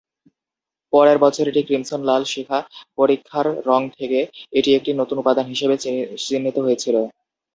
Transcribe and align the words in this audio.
পরের 0.93 1.17
বছর 1.19 1.45
এটির 1.47 1.67
ক্রিমসন-লাল 1.67 2.23
শিখা 2.25 2.59
পরীক্ষার 2.97 3.47
রঙ 3.67 3.81
থেকে 3.97 4.19
এটি 4.53 4.69
একটি 4.73 4.91
নতুন 4.93 5.17
উপাদান 5.19 5.45
হিসাবে 5.53 5.75
চিহ্নিত 6.23 6.57
হয়েছিল। 6.65 6.95